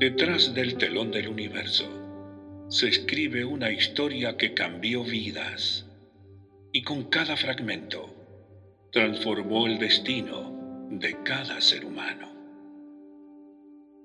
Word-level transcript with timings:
Detrás 0.00 0.54
del 0.54 0.78
telón 0.78 1.10
del 1.10 1.28
universo 1.28 1.84
se 2.70 2.88
escribe 2.88 3.44
una 3.44 3.70
historia 3.70 4.34
que 4.38 4.54
cambió 4.54 5.04
vidas 5.04 5.84
y 6.72 6.80
con 6.80 7.10
cada 7.10 7.36
fragmento 7.36 8.08
transformó 8.92 9.66
el 9.66 9.78
destino 9.78 10.88
de 10.90 11.22
cada 11.22 11.60
ser 11.60 11.84
humano. 11.84 12.32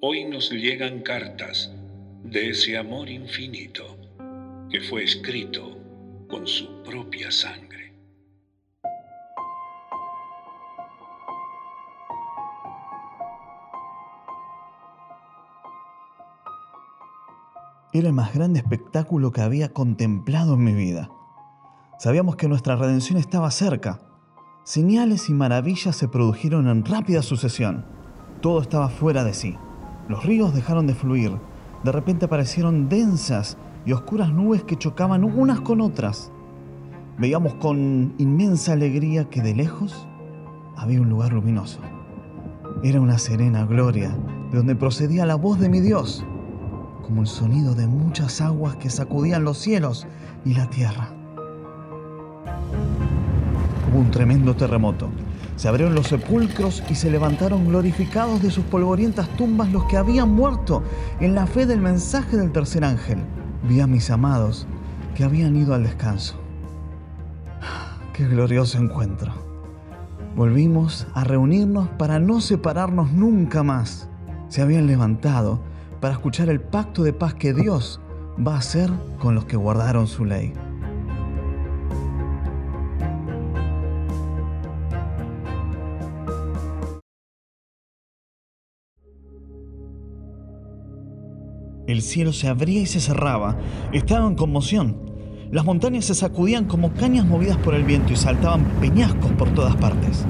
Hoy 0.00 0.26
nos 0.26 0.52
llegan 0.52 1.00
cartas 1.00 1.72
de 2.22 2.50
ese 2.50 2.76
amor 2.76 3.10
infinito 3.10 3.98
que 4.70 4.82
fue 4.82 5.02
escrito 5.02 5.76
con 6.28 6.46
su 6.46 6.84
propia 6.84 7.32
sangre. 7.32 7.89
Era 17.92 18.06
el 18.06 18.14
más 18.14 18.32
grande 18.32 18.60
espectáculo 18.60 19.32
que 19.32 19.40
había 19.40 19.72
contemplado 19.72 20.54
en 20.54 20.62
mi 20.62 20.74
vida. 20.74 21.10
Sabíamos 21.98 22.36
que 22.36 22.46
nuestra 22.46 22.76
redención 22.76 23.18
estaba 23.18 23.50
cerca. 23.50 23.98
Señales 24.62 25.28
y 25.28 25.34
maravillas 25.34 25.96
se 25.96 26.06
produjeron 26.06 26.68
en 26.68 26.84
rápida 26.84 27.20
sucesión. 27.20 27.84
Todo 28.40 28.60
estaba 28.60 28.90
fuera 28.90 29.24
de 29.24 29.34
sí. 29.34 29.56
Los 30.08 30.24
ríos 30.24 30.54
dejaron 30.54 30.86
de 30.86 30.94
fluir. 30.94 31.32
De 31.82 31.90
repente 31.90 32.26
aparecieron 32.26 32.88
densas 32.88 33.58
y 33.84 33.90
oscuras 33.90 34.32
nubes 34.32 34.62
que 34.62 34.76
chocaban 34.76 35.24
unas 35.24 35.60
con 35.60 35.80
otras. 35.80 36.30
Veíamos 37.18 37.54
con 37.54 38.14
inmensa 38.18 38.74
alegría 38.74 39.28
que 39.28 39.42
de 39.42 39.56
lejos 39.56 40.06
había 40.76 41.00
un 41.00 41.08
lugar 41.08 41.32
luminoso. 41.32 41.80
Era 42.84 43.00
una 43.00 43.18
serena 43.18 43.66
gloria 43.66 44.16
de 44.52 44.58
donde 44.58 44.76
procedía 44.76 45.26
la 45.26 45.34
voz 45.34 45.58
de 45.58 45.68
mi 45.68 45.80
Dios 45.80 46.24
como 47.02 47.22
el 47.22 47.26
sonido 47.26 47.74
de 47.74 47.86
muchas 47.86 48.40
aguas 48.40 48.76
que 48.76 48.90
sacudían 48.90 49.44
los 49.44 49.58
cielos 49.58 50.06
y 50.44 50.54
la 50.54 50.68
tierra. 50.70 51.10
Hubo 53.90 53.98
un 53.98 54.10
tremendo 54.10 54.54
terremoto. 54.54 55.08
Se 55.56 55.68
abrieron 55.68 55.94
los 55.94 56.06
sepulcros 56.06 56.82
y 56.88 56.94
se 56.94 57.10
levantaron 57.10 57.66
glorificados 57.66 58.40
de 58.40 58.50
sus 58.50 58.64
polvorientas 58.64 59.28
tumbas 59.36 59.70
los 59.72 59.84
que 59.84 59.96
habían 59.96 60.30
muerto 60.30 60.82
en 61.20 61.34
la 61.34 61.46
fe 61.46 61.66
del 61.66 61.80
mensaje 61.80 62.36
del 62.36 62.52
tercer 62.52 62.84
ángel. 62.84 63.18
Vi 63.68 63.80
a 63.80 63.86
mis 63.86 64.10
amados 64.10 64.66
que 65.14 65.24
habían 65.24 65.56
ido 65.56 65.74
al 65.74 65.82
descanso. 65.82 66.36
¡Qué 68.14 68.26
glorioso 68.26 68.78
encuentro! 68.78 69.32
Volvimos 70.36 71.06
a 71.14 71.24
reunirnos 71.24 71.88
para 71.98 72.18
no 72.18 72.40
separarnos 72.40 73.12
nunca 73.12 73.62
más. 73.62 74.08
Se 74.48 74.62
habían 74.62 74.86
levantado 74.86 75.60
para 76.00 76.14
escuchar 76.14 76.48
el 76.48 76.60
pacto 76.60 77.02
de 77.02 77.12
paz 77.12 77.34
que 77.34 77.52
Dios 77.52 78.00
va 78.46 78.54
a 78.54 78.58
hacer 78.58 78.90
con 79.18 79.34
los 79.34 79.44
que 79.44 79.56
guardaron 79.56 80.06
su 80.06 80.24
ley. 80.24 80.52
El 91.86 92.02
cielo 92.02 92.32
se 92.32 92.46
abría 92.46 92.80
y 92.80 92.86
se 92.86 93.00
cerraba. 93.00 93.58
Estaba 93.92 94.26
en 94.28 94.36
conmoción. 94.36 94.96
Las 95.50 95.64
montañas 95.64 96.04
se 96.04 96.14
sacudían 96.14 96.66
como 96.66 96.92
cañas 96.94 97.26
movidas 97.26 97.56
por 97.56 97.74
el 97.74 97.82
viento 97.82 98.12
y 98.12 98.16
saltaban 98.16 98.64
peñascos 98.80 99.32
por 99.32 99.52
todas 99.54 99.74
partes. 99.76 100.24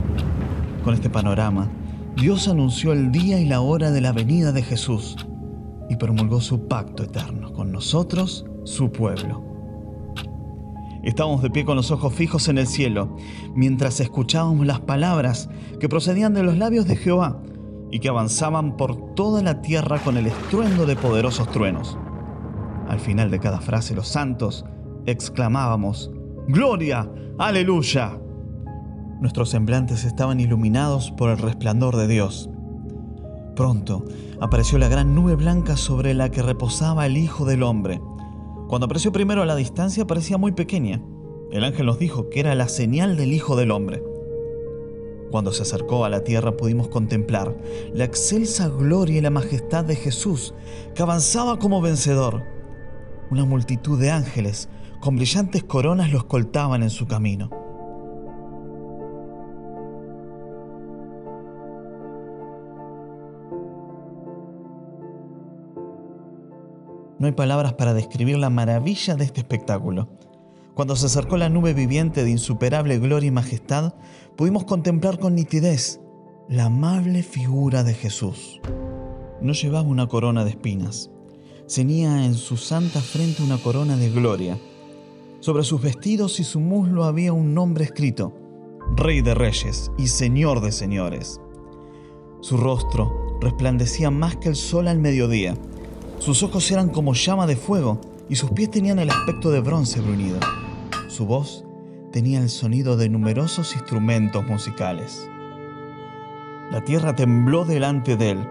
Con 0.83 0.95
este 0.95 1.11
panorama, 1.11 1.69
Dios 2.17 2.49
anunció 2.49 2.93
el 2.93 3.13
día 3.13 3.39
y 3.39 3.45
la 3.45 3.61
hora 3.61 3.91
de 3.91 4.01
la 4.01 4.13
venida 4.13 4.53
de 4.53 4.63
Jesús 4.63 5.27
y 5.91 5.97
promulgó 5.97 6.41
su 6.41 6.69
pacto 6.69 7.03
eterno 7.03 7.53
con 7.53 7.73
nosotros, 7.73 8.47
su 8.65 8.93
pueblo. 8.93 9.45
Estábamos 11.03 11.43
de 11.43 11.51
pie 11.51 11.65
con 11.65 11.77
los 11.77 11.91
ojos 11.91 12.15
fijos 12.15 12.49
en 12.49 12.59
el 12.59 12.69
cielo, 12.69 13.17
mientras 13.55 13.99
escuchábamos 13.99 14.67
las 14.67 14.81
palabras 14.81 15.51
que 15.81 15.89
procedían 15.89 16.33
de 16.33 16.45
los 16.45 16.57
labios 16.57 16.87
de 16.87 16.95
Jehová 16.95 17.43
y 17.91 17.99
que 17.99 18.09
avanzaban 18.09 18.77
por 18.77 19.15
toda 19.15 19.43
la 19.43 19.63
tierra 19.63 19.99
con 19.99 20.17
el 20.17 20.29
estruendo 20.29 20.87
de 20.87 20.95
poderosos 20.95 21.51
truenos. 21.51 21.99
Al 22.89 23.01
final 23.01 23.31
de 23.33 23.41
cada 23.41 23.61
frase 23.61 23.95
los 23.95 24.07
santos 24.07 24.65
exclamábamos, 25.07 26.13
Gloria, 26.47 27.11
aleluya. 27.39 28.17
Nuestros 29.21 29.51
semblantes 29.51 30.05
estaban 30.05 30.39
iluminados 30.39 31.11
por 31.11 31.31
el 31.31 31.39
resplandor 31.39 31.97
de 31.97 32.07
Dios 32.07 32.49
Pronto 33.61 34.07
apareció 34.41 34.79
la 34.79 34.89
gran 34.89 35.15
nube 35.15 35.35
blanca 35.35 35.77
sobre 35.77 36.15
la 36.15 36.31
que 36.31 36.41
reposaba 36.41 37.05
el 37.05 37.19
Hijo 37.19 37.45
del 37.45 37.63
Hombre. 37.63 38.01
Cuando 38.69 38.87
apareció 38.87 39.13
primero 39.13 39.43
a 39.43 39.45
la 39.45 39.55
distancia 39.55 40.07
parecía 40.07 40.39
muy 40.39 40.53
pequeña. 40.53 41.03
El 41.53 41.65
ángel 41.65 41.85
nos 41.85 41.99
dijo 41.99 42.31
que 42.31 42.41
era 42.41 42.55
la 42.55 42.69
señal 42.69 43.19
del 43.19 43.35
Hijo 43.35 43.57
del 43.57 43.71
Hombre. 43.71 44.03
Cuando 45.31 45.53
se 45.53 45.61
acercó 45.61 46.07
a 46.07 46.09
la 46.09 46.25
tierra 46.25 46.57
pudimos 46.57 46.89
contemplar 46.89 47.55
la 47.93 48.05
excelsa 48.05 48.71
gloria 48.71 49.19
y 49.19 49.21
la 49.21 49.29
majestad 49.29 49.85
de 49.85 49.97
Jesús, 49.97 50.55
que 50.95 51.03
avanzaba 51.03 51.59
como 51.59 51.83
vencedor. 51.83 52.43
Una 53.31 53.45
multitud 53.45 54.01
de 54.01 54.11
ángeles 54.11 54.71
con 55.01 55.17
brillantes 55.17 55.65
coronas 55.65 56.11
lo 56.11 56.17
escoltaban 56.17 56.83
en 56.83 56.89
su 56.89 57.07
camino. 57.07 57.60
No 67.21 67.27
hay 67.27 67.33
palabras 67.33 67.75
para 67.75 67.93
describir 67.93 68.39
la 68.39 68.49
maravilla 68.49 69.15
de 69.15 69.27
este 69.27 69.41
espectáculo. 69.41 70.09
Cuando 70.73 70.97
se 70.97 71.05
acercó 71.05 71.37
la 71.37 71.51
nube 71.51 71.75
viviente 71.75 72.25
de 72.25 72.31
insuperable 72.31 72.99
gloria 72.99 73.29
y 73.29 73.31
majestad, 73.31 73.93
pudimos 74.37 74.65
contemplar 74.65 75.19
con 75.19 75.35
nitidez 75.35 76.01
la 76.49 76.65
amable 76.65 77.23
figura 77.23 77.85
de 77.85 77.93
Jesús. 77.93 78.59
No 79.43 79.53
llevaba 79.53 79.87
una 79.87 80.07
corona 80.07 80.45
de 80.45 80.51
espinas. 80.53 81.11
Ceñía 81.69 82.25
en 82.25 82.33
su 82.33 82.57
santa 82.57 83.03
frente 83.03 83.43
una 83.43 83.59
corona 83.59 83.99
de 83.99 84.09
gloria. 84.09 84.59
Sobre 85.41 85.65
sus 85.65 85.83
vestidos 85.83 86.41
y 86.41 86.45
su 86.45 86.59
muslo 86.59 87.05
había 87.05 87.35
un 87.35 87.53
nombre 87.53 87.85
escrito, 87.85 88.33
Rey 88.97 89.21
de 89.21 89.35
Reyes 89.35 89.93
y 89.99 90.07
Señor 90.07 90.63
de 90.63 90.73
Señores. 90.73 91.39
Su 92.41 92.57
rostro 92.57 93.39
resplandecía 93.43 94.11
más 94.11 94.37
que 94.37 94.49
el 94.49 94.57
sol 94.57 94.89
al 94.89 94.99
mediodía 94.99 95.55
sus 96.21 96.43
ojos 96.43 96.71
eran 96.71 96.91
como 96.91 97.15
llama 97.15 97.47
de 97.47 97.57
fuego 97.57 97.99
y 98.29 98.37
sus 98.37 98.51
pies 98.51 98.71
tenían 98.71 98.99
el 98.99 99.09
aspecto 99.09 99.51
de 99.51 99.61
bronce 99.61 100.03
bruñido. 100.03 100.39
Su 101.09 101.25
voz 101.25 101.65
tenía 102.13 102.41
el 102.41 102.51
sonido 102.51 102.99
de 102.99 103.09
numerosos 103.09 103.75
instrumentos 103.75 104.47
musicales. 104.47 105.27
La 106.71 106.85
tierra 106.85 107.17
tembló 107.17 107.65
delante 107.65 108.19
de 108.19 108.33
él. 108.33 108.49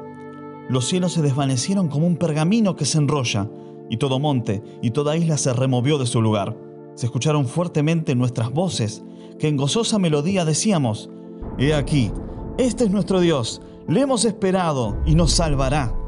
Los 0.67 0.87
cielos 0.87 1.13
se 1.13 1.21
desvanecieron 1.21 1.89
como 1.89 2.07
un 2.07 2.17
pergamino 2.17 2.75
que 2.75 2.85
se 2.85 2.97
enrolla, 2.97 3.47
y 3.87 3.97
todo 3.97 4.19
monte 4.19 4.63
y 4.81 4.91
toda 4.91 5.15
isla 5.15 5.37
se 5.37 5.53
removió 5.53 5.99
de 5.99 6.07
su 6.07 6.23
lugar. 6.23 6.57
Se 6.95 7.05
escucharon 7.05 7.47
fuertemente 7.47 8.15
nuestras 8.15 8.51
voces, 8.51 9.03
que 9.37 9.47
en 9.47 9.57
gozosa 9.57 9.99
melodía 9.99 10.43
decíamos, 10.43 11.11
He 11.59 11.75
aquí, 11.75 12.11
este 12.57 12.85
es 12.85 12.91
nuestro 12.91 13.19
Dios, 13.19 13.61
le 13.87 14.01
hemos 14.01 14.25
esperado 14.25 14.97
y 15.05 15.13
nos 15.13 15.33
salvará. 15.33 15.98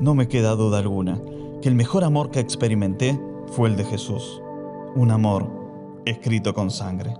No 0.00 0.14
me 0.14 0.28
queda 0.28 0.54
duda 0.54 0.78
alguna 0.78 1.20
que 1.60 1.68
el 1.68 1.74
mejor 1.74 2.04
amor 2.04 2.30
que 2.30 2.38
experimenté 2.38 3.20
fue 3.48 3.68
el 3.68 3.76
de 3.76 3.84
Jesús, 3.84 4.40
un 4.94 5.10
amor 5.10 5.50
escrito 6.04 6.54
con 6.54 6.70
sangre. 6.70 7.14